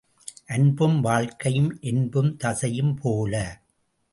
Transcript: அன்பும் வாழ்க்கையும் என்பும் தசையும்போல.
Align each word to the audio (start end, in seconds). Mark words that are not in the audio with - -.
அன்பும் 0.45 1.01
வாழ்க்கையும் 1.01 1.77
என்பும் 1.81 2.37
தசையும்போல. 2.43 3.43